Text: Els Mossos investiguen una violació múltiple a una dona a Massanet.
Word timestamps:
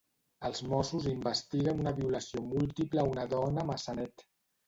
Els 0.47 0.61
Mossos 0.69 1.03
investiguen 1.09 1.83
una 1.83 1.93
violació 1.99 2.43
múltiple 2.53 3.01
a 3.01 3.05
una 3.13 3.27
dona 3.35 3.65
a 3.65 3.67
Massanet. 3.73 4.25